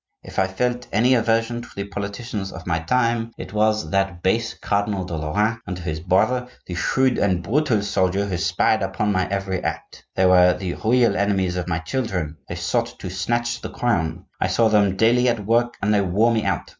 [0.23, 4.23] If I felt any aversion to the politicians of my time, it was to that
[4.23, 8.81] base Cardinal de Lorraine, and to his brother the shrewd and brutal soldier who spied
[8.81, 10.03] upon my every act.
[10.15, 14.47] They were the real enemies of my children; they sought to snatch the crown; I
[14.47, 16.65] saw them daily at work and they wore me out.